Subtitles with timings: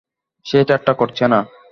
[0.45, 1.39] সে ঠাট্টা করছে না!